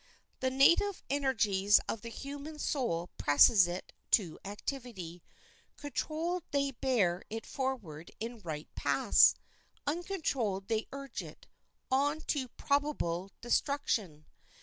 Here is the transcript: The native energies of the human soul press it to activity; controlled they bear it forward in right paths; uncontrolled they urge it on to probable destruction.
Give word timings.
The 0.39 0.49
native 0.49 1.03
energies 1.11 1.79
of 1.87 2.01
the 2.01 2.09
human 2.09 2.57
soul 2.57 3.11
press 3.19 3.51
it 3.67 3.93
to 4.09 4.39
activity; 4.43 5.21
controlled 5.77 6.41
they 6.49 6.71
bear 6.71 7.21
it 7.29 7.45
forward 7.45 8.09
in 8.19 8.39
right 8.39 8.67
paths; 8.73 9.35
uncontrolled 9.85 10.69
they 10.69 10.87
urge 10.91 11.21
it 11.21 11.45
on 11.91 12.21
to 12.21 12.47
probable 12.47 13.29
destruction. 13.41 14.25